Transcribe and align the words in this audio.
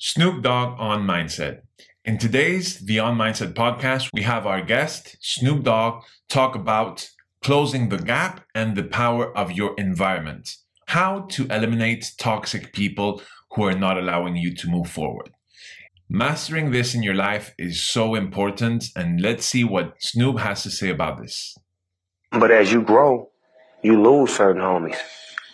Snoop 0.00 0.44
Dogg 0.44 0.78
on 0.78 1.08
Mindset. 1.08 1.62
In 2.04 2.18
today's 2.18 2.78
The 2.78 3.00
On 3.00 3.18
Mindset 3.18 3.54
podcast, 3.54 4.10
we 4.14 4.22
have 4.22 4.46
our 4.46 4.62
guest, 4.62 5.16
Snoop 5.20 5.64
Dogg, 5.64 6.04
talk 6.28 6.54
about 6.54 7.10
closing 7.42 7.88
the 7.88 7.98
gap 7.98 8.44
and 8.54 8.76
the 8.76 8.84
power 8.84 9.36
of 9.36 9.50
your 9.50 9.74
environment. 9.76 10.54
How 10.86 11.22
to 11.30 11.48
eliminate 11.48 12.12
toxic 12.16 12.72
people 12.72 13.20
who 13.50 13.64
are 13.64 13.76
not 13.76 13.98
allowing 13.98 14.36
you 14.36 14.54
to 14.54 14.68
move 14.68 14.88
forward. 14.88 15.30
Mastering 16.08 16.70
this 16.70 16.94
in 16.94 17.02
your 17.02 17.16
life 17.16 17.52
is 17.58 17.82
so 17.82 18.14
important, 18.14 18.84
and 18.94 19.20
let's 19.20 19.46
see 19.46 19.64
what 19.64 19.94
Snoop 19.98 20.38
has 20.38 20.62
to 20.62 20.70
say 20.70 20.90
about 20.90 21.20
this. 21.20 21.56
But 22.30 22.52
as 22.52 22.70
you 22.70 22.82
grow, 22.82 23.30
you 23.82 24.00
lose 24.00 24.36
certain 24.36 24.62
homies 24.62 24.98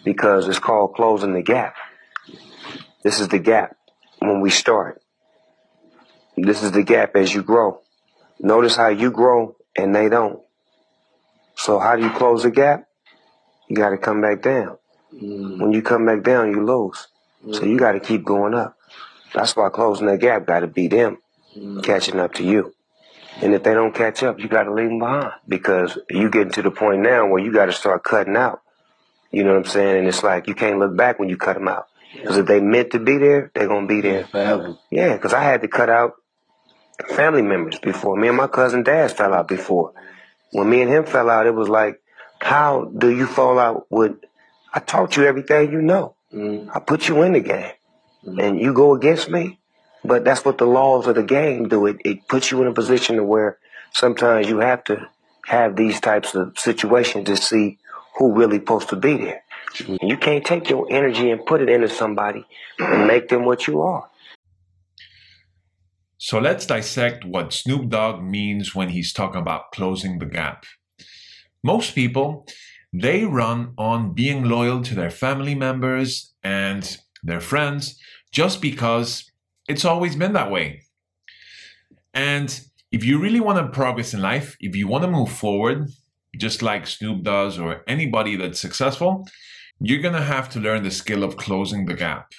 because 0.04 0.46
it's 0.46 0.58
called 0.58 0.92
closing 0.92 1.32
the 1.32 1.40
gap. 1.40 1.76
This 3.02 3.20
is 3.20 3.29
the 3.29 3.38
gap 3.38 3.79
when 4.27 4.41
we 4.41 4.50
start. 4.50 5.00
This 6.36 6.62
is 6.62 6.72
the 6.72 6.82
gap 6.82 7.14
as 7.17 7.32
you 7.32 7.43
grow. 7.43 7.80
Notice 8.40 8.76
how 8.76 8.89
you 8.89 9.11
grow 9.11 9.57
and 9.76 9.94
they 9.94 10.08
don't. 10.08 10.40
So 11.57 11.79
how 11.79 11.96
do 11.96 12.03
you 12.03 12.11
close 12.11 12.43
the 12.43 12.50
gap? 12.50 12.89
You 13.68 13.76
got 13.76 13.90
to 13.90 13.99
come 13.99 14.21
back 14.21 14.43
down. 14.43 14.76
Mm. 15.14 15.61
When 15.61 15.72
you 15.72 15.82
come 15.82 16.07
back 16.07 16.22
down, 16.22 16.50
you 16.50 16.64
lose. 16.64 17.07
Mm. 17.46 17.54
So 17.54 17.64
you 17.64 17.79
got 17.79 17.93
to 17.93 18.00
keep 18.00 18.25
going 18.25 18.54
up. 18.54 18.76
That's 19.32 19.57
why 19.57 19.68
closing 19.71 20.07
that 20.07 20.21
gap 20.21 20.46
got 20.46 20.61
to 20.61 20.66
be 20.66 20.88
them 20.88 21.18
mm. 21.57 21.82
catching 21.82 22.18
up 22.18 22.35
to 22.35 22.44
you. 22.44 22.75
And 23.41 23.54
if 23.54 23.63
they 23.63 23.75
don't 23.75 23.94
catch 23.94 24.22
up, 24.22 24.38
you 24.38 24.49
got 24.49 24.64
to 24.64 24.72
leave 24.72 24.88
them 24.88 25.00
behind 25.00 25.32
because 25.49 25.99
you 26.08 26.30
getting 26.30 26.52
to 26.52 26.63
the 26.63 26.71
point 26.71 27.02
now 27.02 27.27
where 27.27 27.43
you 27.43 27.52
got 27.52 27.66
to 27.66 27.72
start 27.72 28.04
cutting 28.04 28.36
out. 28.36 28.61
You 29.32 29.43
know 29.43 29.50
what 29.50 29.66
I'm 29.66 29.71
saying? 29.72 29.99
And 29.99 30.08
it's 30.08 30.22
like 30.22 30.46
you 30.46 30.54
can't 30.54 30.79
look 30.79 30.96
back 30.96 31.18
when 31.18 31.29
you 31.29 31.36
cut 31.36 31.54
them 31.54 31.66
out. 31.66 31.88
Because 32.14 32.39
if 32.39 32.47
they 32.47 32.61
meant 32.61 32.92
to 32.92 32.98
be 32.98 33.19
there, 33.19 33.50
they're 33.55 33.69
going 33.69 33.89
to 33.89 33.95
be 33.95 34.00
there. 34.00 34.25
Forever. 34.27 34.78
Yeah, 34.91 35.14
because 35.14 35.33
I 35.33 35.42
had 35.42 35.62
to 35.62 35.69
cut 35.69 35.91
out 35.91 36.14
family 37.11 37.42
members 37.42 37.78
before. 37.78 38.16
Me 38.16 38.28
and 38.28 38.36
my 38.36 38.47
cousin 38.47 38.83
Daz 38.83 39.12
fell 39.12 39.34
out 39.34 39.48
before. 39.48 39.92
When 40.53 40.70
me 40.70 40.83
and 40.83 40.91
him 40.91 41.05
fell 41.05 41.28
out, 41.28 41.47
it 41.47 41.55
was 41.55 41.69
like, 41.69 42.00
how 42.38 42.84
do 42.84 43.11
you 43.11 43.27
fall 43.27 43.58
out 43.58 43.86
with, 43.91 44.12
I 44.72 44.80
taught 44.80 45.16
you 45.16 45.25
everything 45.25 45.72
you 45.72 45.83
know. 45.83 46.14
Mm. 46.33 46.70
I 46.75 46.80
put 46.80 47.08
you 47.08 47.22
in 47.22 47.33
the 47.33 47.41
game. 47.41 47.72
Mm. 48.25 48.42
And 48.42 48.60
you 48.60 48.72
go 48.72 48.94
against 48.94 49.28
me. 49.28 49.58
But 50.05 50.25
that's 50.25 50.44
what 50.44 50.58
the 50.58 50.66
laws 50.66 51.06
of 51.06 51.14
the 51.14 51.22
game 51.22 51.69
do. 51.69 51.86
It, 51.86 51.97
it 52.05 52.28
puts 52.28 52.50
you 52.50 52.60
in 52.60 52.69
a 52.69 52.75
position 52.75 53.16
to 53.16 53.25
where 53.25 53.58
sometimes 53.92 54.48
you 54.48 54.58
have 54.58 54.84
to 54.84 55.08
have 55.47 55.77
these 55.77 55.98
types 56.00 56.34
of 56.34 56.58
situations 56.58 57.27
to 57.27 57.36
see 57.36 57.78
who 58.19 58.34
really 58.34 58.58
supposed 58.58 58.91
to 58.91 58.97
be 58.97 59.16
there. 59.16 59.42
You 59.80 60.17
can't 60.17 60.44
take 60.44 60.70
your 60.70 60.86
energy 60.91 61.30
and 61.30 61.44
put 61.44 61.61
it 61.61 61.69
into 61.69 61.89
somebody 61.89 62.47
and 62.78 63.06
make 63.06 63.28
them 63.28 63.44
what 63.44 63.67
you 63.67 63.83
are. 63.83 64.08
So 66.19 66.39
let's 66.39 66.64
dissect 66.64 67.25
what 67.25 67.53
Snoop 67.53 67.91
Dogg 67.91 68.22
means 68.22 68.75
when 68.75 68.89
he's 68.91 69.12
talking 69.12 69.41
about 69.41 69.72
closing 69.72 70.19
the 70.19 70.27
gap. 70.27 70.64
Most 71.62 71.94
people, 71.94 72.47
they 72.92 73.25
run 73.25 73.75
on 73.77 74.14
being 74.14 74.44
loyal 74.44 74.83
to 74.83 74.94
their 74.94 75.11
family 75.11 75.55
members 75.55 76.33
and 76.42 76.97
their 77.22 77.41
friends 77.41 77.98
just 78.33 78.62
because 78.62 79.31
it's 79.69 79.84
always 79.84 80.16
been 80.16 80.33
that 80.34 80.50
way. 80.50 80.83
And 82.12 82.61
if 82.92 83.05
you 83.05 83.19
really 83.19 83.41
want 83.41 83.59
to 83.59 83.77
progress 83.77 84.14
in 84.14 84.22
life, 84.22 84.56
if 84.61 84.77
you 84.77 84.86
want 84.86 85.03
to 85.05 85.11
move 85.11 85.31
forward, 85.31 85.88
just 86.36 86.62
like 86.62 86.86
Snoop 86.86 87.22
does 87.22 87.59
or 87.59 87.83
anybody 87.88 88.36
that's 88.36 88.61
successful, 88.61 89.27
you're 89.80 90.03
going 90.03 90.14
to 90.14 90.22
have 90.22 90.48
to 90.50 90.61
learn 90.61 90.83
the 90.83 90.91
skill 90.91 91.25
of 91.25 91.36
closing 91.36 91.86
the 91.86 91.94
gap. 91.94 92.33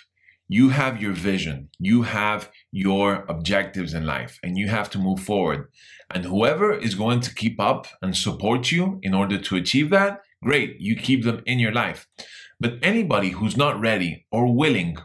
You 0.48 0.70
have 0.70 1.02
your 1.02 1.14
vision, 1.14 1.70
you 1.80 2.04
have 2.04 2.52
your 2.72 3.26
objectives 3.28 3.94
in 3.94 4.06
life, 4.06 4.40
and 4.44 4.58
you 4.58 4.68
have 4.68 4.90
to 4.92 5.00
move 5.00 5.20
forward. 5.20 5.70
And 6.12 6.26
whoever 6.26 6.72
is 6.74 6.94
going 6.94 7.22
to 7.22 7.34
keep 7.34 7.60
up 7.60 7.88
and 8.02 8.16
support 8.16 8.72
you 8.72 9.00
in 9.02 9.14
order 9.14 9.40
to 9.40 9.56
achieve 9.56 9.90
that, 9.90 10.22
great, 10.44 10.80
you 10.80 10.96
keep 10.96 11.24
them 11.24 11.42
in 11.46 11.58
your 11.58 11.72
life. 11.72 12.08
But 12.60 12.78
anybody 12.84 13.30
who's 13.30 13.58
not 13.58 13.80
ready 13.80 14.26
or 14.32 14.56
willing 14.56 14.98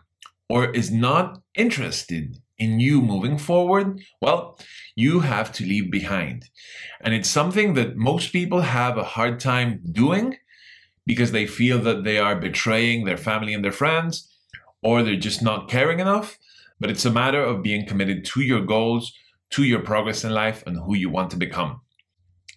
or 0.49 0.71
is 0.71 0.91
not 0.91 1.41
interested 1.55 2.37
in 2.59 2.79
you 2.79 3.01
moving 3.01 3.39
forward, 3.39 4.01
well, 4.21 4.59
you 4.95 5.21
have 5.21 5.51
to 5.53 5.65
leave 5.65 5.91
behind. 5.91 6.45
And 7.01 7.15
it's 7.15 7.31
something 7.31 7.75
that 7.75 7.97
most 7.97 8.31
people 8.31 8.61
have 8.61 8.99
a 8.99 9.05
hard 9.05 9.41
time 9.41 9.81
doing 9.91 10.37
because 11.07 11.33
they 11.33 11.47
feel 11.47 11.79
that 11.81 12.05
they 12.05 12.19
are 12.19 12.37
betraying 12.37 13.05
their 13.05 13.17
family 13.17 13.55
and 13.55 13.65
their 13.65 13.73
friends, 13.73 14.29
or 14.83 15.03
they're 15.03 15.17
just 15.17 15.43
not 15.43 15.69
caring 15.69 16.01
enough. 16.01 16.39
But 16.79 16.91
it's 16.91 17.05
a 17.05 17.11
matter 17.11 17.43
of 17.43 17.63
being 17.63 17.87
committed 17.87 18.25
to 18.27 18.41
your 18.41 18.61
goals, 18.61 19.13
to 19.51 19.65
your 19.65 19.81
progress 19.81 20.25
in 20.25 20.33
life, 20.33 20.63
and 20.67 20.77
who 20.77 20.95
you 20.95 21.11
want 21.11 21.31
to 21.33 21.37
become. 21.37 21.81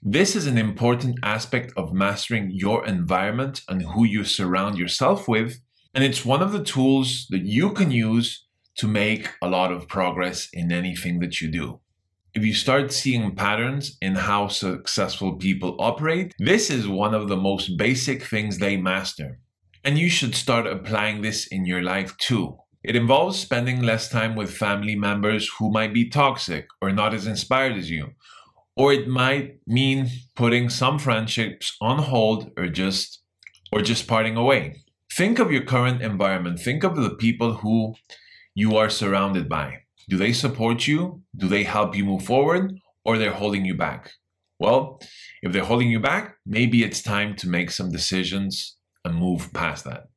This 0.02 0.36
is 0.36 0.48
an 0.48 0.58
important 0.58 1.20
aspect 1.24 1.74
of 1.78 1.94
mastering 1.94 2.52
your 2.52 2.86
environment 2.86 3.62
and 3.70 3.82
who 3.82 4.06
you 4.06 4.24
surround 4.24 4.78
yourself 4.78 5.28
with. 5.28 5.62
And 5.94 6.04
it's 6.04 6.26
one 6.26 6.42
of 6.42 6.52
the 6.52 6.64
tools 6.64 7.28
that 7.30 7.44
you 7.44 7.72
can 7.72 7.92
use 7.92 8.46
to 8.76 8.88
make 8.88 9.30
a 9.42 9.48
lot 9.48 9.72
of 9.72 9.88
progress 9.88 10.50
in 10.52 10.72
anything 10.72 11.20
that 11.20 11.40
you 11.40 11.50
do 11.50 11.80
if 12.34 12.44
you 12.44 12.54
start 12.54 12.92
seeing 12.92 13.36
patterns 13.36 13.96
in 14.02 14.16
how 14.16 14.48
successful 14.48 15.36
people 15.36 15.76
operate, 15.80 16.34
this 16.40 16.72
is 16.72 16.88
one 16.88 17.14
of 17.14 17.28
the 17.28 17.38
most 17.38 17.78
basic 17.78 18.24
things 18.24 18.58
they 18.58 18.76
master. 18.76 19.40
And 19.84 20.00
you 20.00 20.10
should 20.10 20.34
start 20.34 20.66
applying 20.66 21.22
this 21.22 21.46
in 21.48 21.66
your 21.66 21.84
life 21.84 22.18
too. 22.18 22.58
It 22.84 22.96
involves 22.96 23.38
spending 23.38 23.82
less 23.82 24.10
time 24.10 24.36
with 24.36 24.56
family 24.56 24.96
members 24.96 25.48
who 25.60 25.72
might 25.72 25.94
be 25.94 26.10
toxic 26.10 26.68
or 26.82 26.92
not 26.92 27.14
as 27.14 27.28
inspired 27.28 27.78
as 27.78 27.92
you. 27.92 28.14
Or 28.76 28.92
it 28.92 29.08
might 29.08 29.60
mean 29.68 30.10
putting 30.36 30.70
some 30.70 30.98
friendships 30.98 31.78
on 31.80 32.00
hold 32.00 32.52
or 32.58 32.68
just 32.68 33.22
or 33.72 33.82
just 33.82 34.08
parting 34.08 34.36
away. 34.36 34.82
Think 35.14 35.38
of 35.38 35.52
your 35.52 35.64
current 35.64 36.02
environment. 36.02 36.60
Think 36.60 36.84
of 36.84 36.96
the 36.96 37.12
people 37.12 37.54
who 37.58 37.94
you 38.56 38.76
are 38.76 38.90
surrounded 38.90 39.48
by. 39.48 39.83
Do 40.10 40.18
they 40.18 40.34
support 40.34 40.88
you? 40.88 41.22
Do 41.36 41.48
they 41.48 41.64
help 41.64 41.96
you 41.96 42.06
move 42.06 42.26
forward? 42.26 42.80
Or 43.06 43.18
they're 43.18 43.34
holding 43.34 43.66
you 43.66 43.76
back? 43.76 44.12
Well, 44.60 45.00
if 45.42 45.52
they're 45.52 45.64
holding 45.64 45.90
you 45.90 46.00
back, 46.00 46.38
maybe 46.46 46.84
it's 46.84 47.02
time 47.02 47.36
to 47.38 47.50
make 47.50 47.72
some 47.72 47.92
decisions 47.92 48.78
and 49.04 49.16
move 49.16 49.52
past 49.54 49.84
that. 49.86 50.08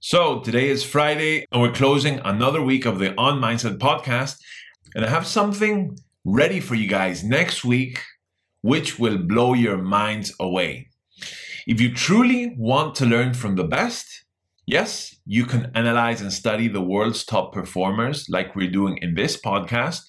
So 0.00 0.40
today 0.40 0.68
is 0.68 0.84
Friday, 0.84 1.46
and 1.50 1.60
we're 1.60 1.72
closing 1.72 2.20
another 2.24 2.62
week 2.62 2.86
of 2.86 2.98
the 2.98 3.14
On 3.18 3.40
Mindset 3.40 3.78
podcast. 3.78 4.36
And 4.94 5.04
I 5.04 5.08
have 5.08 5.26
something 5.26 5.98
ready 6.24 6.60
for 6.60 6.74
you 6.74 6.88
guys 6.88 7.24
next 7.24 7.64
week, 7.64 8.02
which 8.60 8.98
will 8.98 9.18
blow 9.18 9.54
your 9.54 9.78
minds 9.78 10.32
away. 10.38 10.90
If 11.66 11.80
you 11.80 11.92
truly 11.92 12.54
want 12.56 12.94
to 12.96 13.06
learn 13.06 13.34
from 13.34 13.56
the 13.56 13.64
best, 13.64 14.24
Yes, 14.66 15.14
you 15.24 15.44
can 15.44 15.70
analyze 15.76 16.20
and 16.20 16.32
study 16.32 16.66
the 16.66 16.80
world's 16.80 17.24
top 17.24 17.52
performers 17.52 18.28
like 18.28 18.56
we're 18.56 18.70
doing 18.70 18.98
in 19.00 19.14
this 19.14 19.40
podcast. 19.40 20.02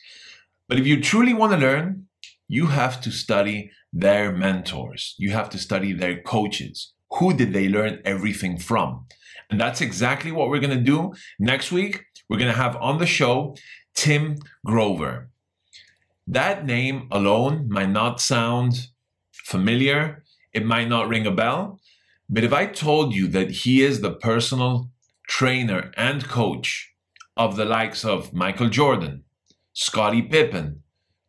But 0.67 0.79
if 0.79 0.87
you 0.87 0.99
truly 0.99 1.33
want 1.35 1.53
to 1.53 1.59
learn, 1.59 2.07
you 2.47 2.65
have 2.65 2.99
to 3.01 3.11
study 3.11 3.69
their 3.93 4.31
mentors. 4.31 5.13
You 5.19 5.29
have 5.29 5.51
to 5.51 5.59
study 5.59 5.93
their 5.93 6.23
coaches. 6.23 6.93
Who 7.11 7.33
did 7.33 7.53
they 7.53 7.69
learn 7.69 8.01
everything 8.03 8.57
from? 8.57 9.05
And 9.51 9.61
that's 9.61 9.79
exactly 9.79 10.31
what 10.31 10.49
we're 10.49 10.59
going 10.59 10.77
to 10.77 10.83
do 10.83 11.13
next 11.37 11.71
week. 11.71 12.05
We're 12.27 12.39
going 12.39 12.51
to 12.51 12.57
have 12.57 12.75
on 12.77 12.97
the 12.97 13.05
show 13.05 13.55
Tim 13.93 14.37
Grover. 14.65 15.29
That 16.25 16.65
name 16.65 17.07
alone 17.11 17.69
might 17.69 17.89
not 17.89 18.19
sound 18.19 18.87
familiar. 19.31 20.23
It 20.51 20.65
might 20.65 20.89
not 20.89 21.07
ring 21.07 21.27
a 21.27 21.31
bell, 21.31 21.79
but 22.29 22.43
if 22.43 22.53
I 22.53 22.65
told 22.65 23.13
you 23.13 23.27
that 23.29 23.51
he 23.51 23.81
is 23.81 24.01
the 24.01 24.13
personal 24.13 24.89
trainer 25.27 25.91
and 25.95 26.27
coach 26.27 26.93
of 27.35 27.55
the 27.55 27.65
likes 27.65 28.03
of 28.03 28.33
Michael 28.33 28.69
Jordan, 28.69 29.23
Scottie 29.73 30.23
Pippen, 30.23 30.83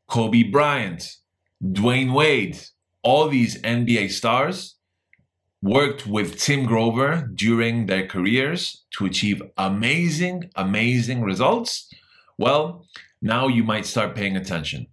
Kobe 0.09 0.43
Bryant, 0.45 1.17
Dwyane 1.63 2.15
Wade, 2.15 2.59
all 3.03 3.29
these 3.29 3.61
NBA 3.63 4.11
stars 4.11 4.77
worked 5.61 6.07
with 6.07 6.39
Tim 6.41 6.65
Grover 6.65 7.31
during 7.35 7.87
their 7.87 8.07
careers 8.07 8.85
to 8.97 9.07
achieve 9.07 9.43
amazing, 9.57 10.51
amazing 10.57 11.23
results, 11.23 11.93
well, 12.39 12.87
now 13.21 13.49
you 13.49 13.65
might 13.65 13.87
start 13.87 14.15
paying 14.15 14.37
attention. 14.37 14.87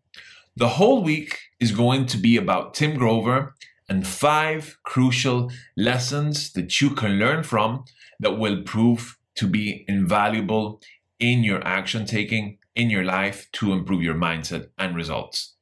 The 0.56 0.69
whole 0.69 1.03
week 1.03 1.38
is 1.59 1.71
going 1.71 2.07
to 2.07 2.18
be 2.18 2.38
about 2.38 2.74
Tim 2.74 2.95
Grover 2.95 3.56
and 3.87 4.05
five 4.07 4.77
crucial 4.83 5.51
lessons 5.77 6.51
that 6.53 6.81
you 6.81 6.91
can 6.91 7.19
learn 7.19 7.43
from 7.43 7.85
that 8.19 8.37
will 8.39 8.63
prove 8.63 9.17
to 9.35 9.47
be 9.47 9.85
invaluable 9.87 10.81
in 11.19 11.43
your 11.43 11.65
action 11.65 12.05
taking 12.05 12.57
in 12.75 12.89
your 12.89 13.03
life 13.03 13.47
to 13.53 13.71
improve 13.71 14.01
your 14.01 14.15
mindset 14.15 14.67
and 14.77 14.95
results. 14.95 15.55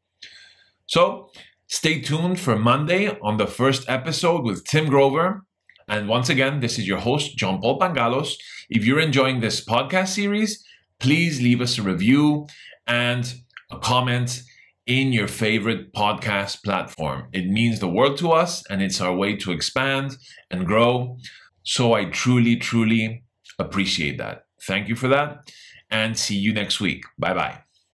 So, 0.87 1.29
stay 1.67 2.01
tuned 2.01 2.39
for 2.39 2.57
Monday 2.57 3.17
on 3.21 3.37
the 3.37 3.47
first 3.47 3.87
episode 3.87 4.43
with 4.43 4.65
Tim 4.65 4.87
Grover. 4.87 5.43
And 5.87 6.07
once 6.07 6.29
again, 6.29 6.59
this 6.59 6.79
is 6.79 6.87
your 6.87 6.99
host, 6.99 7.37
Jean-Paul 7.37 7.79
Pangalos. 7.79 8.35
If 8.69 8.85
you're 8.85 8.99
enjoying 8.99 9.41
this 9.41 9.63
podcast 9.63 10.09
series, 10.09 10.63
please 10.99 11.41
leave 11.41 11.61
us 11.61 11.77
a 11.77 11.81
review 11.81 12.47
and 12.87 13.33
a 13.71 13.77
comment 13.79 14.43
in 14.85 15.13
your 15.13 15.27
favorite 15.27 15.93
podcast 15.93 16.63
platform. 16.63 17.27
It 17.31 17.47
means 17.47 17.79
the 17.79 17.87
world 17.87 18.17
to 18.17 18.31
us 18.31 18.63
and 18.69 18.81
it's 18.81 18.99
our 18.99 19.15
way 19.15 19.35
to 19.37 19.51
expand 19.51 20.17
and 20.51 20.65
grow. 20.65 21.17
So 21.63 21.93
I 21.93 22.05
truly, 22.05 22.57
truly 22.57 23.23
appreciate 23.59 24.17
that. 24.17 24.43
Thank 24.67 24.89
you 24.89 24.95
for 24.95 25.07
that 25.09 25.51
and 25.89 26.17
see 26.17 26.35
you 26.35 26.53
next 26.53 26.79
week. 26.81 27.05
Bye 27.17 27.33
bye. 27.33 27.72